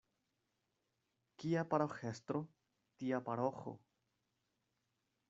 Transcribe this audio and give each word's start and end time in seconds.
Kia 1.43 1.65
paroĥestro, 1.73 2.41
tia 3.03 3.21
paroĥo. 3.29 3.75